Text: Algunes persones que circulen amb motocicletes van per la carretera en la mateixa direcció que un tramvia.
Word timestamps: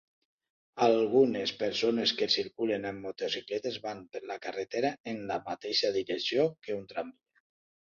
Algunes 0.85 1.53
persones 1.59 2.15
que 2.23 2.29
circulen 2.37 2.89
amb 2.93 3.05
motocicletes 3.09 3.79
van 3.87 4.03
per 4.17 4.25
la 4.33 4.41
carretera 4.49 4.95
en 5.15 5.25
la 5.33 5.43
mateixa 5.55 5.97
direcció 6.03 6.53
que 6.67 6.81
un 6.83 6.95
tramvia. 6.95 7.45